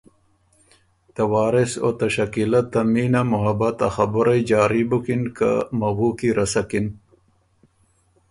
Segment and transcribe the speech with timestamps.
[1.13, 6.29] ته وارث او ته شکیله ته مینه محبت ا خبُرئ جاري بُکِن که مَوُو کی
[6.37, 6.85] رسکِن۔